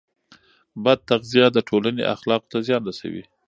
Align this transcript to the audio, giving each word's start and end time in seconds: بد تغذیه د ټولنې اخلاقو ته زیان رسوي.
بد 0.83 0.99
تغذیه 1.09 1.47
د 1.53 1.57
ټولنې 1.69 2.03
اخلاقو 2.15 2.49
ته 2.51 2.57
زیان 2.67 2.81
رسوي. 2.89 3.23